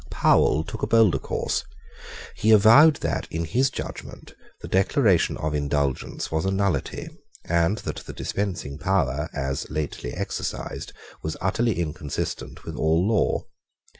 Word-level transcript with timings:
Powell 0.09 0.63
took 0.63 0.81
a 0.81 0.87
bolder 0.87 1.19
course. 1.19 1.63
He 2.35 2.49
avowed 2.49 2.95
that, 3.01 3.27
in 3.29 3.45
his 3.45 3.69
judgment, 3.69 4.33
the 4.63 4.67
Declaration 4.67 5.37
of 5.37 5.53
Indulgence 5.53 6.31
was 6.31 6.43
a 6.43 6.49
nullity, 6.49 7.07
and 7.45 7.77
that 7.85 7.97
the 7.97 8.13
dispensing 8.13 8.79
power, 8.79 9.29
as 9.31 9.69
lately 9.69 10.11
exercised, 10.11 10.91
was 11.21 11.37
utterly 11.39 11.77
inconsistent 11.79 12.63
with 12.65 12.75
all 12.77 13.07
law. 13.07 13.43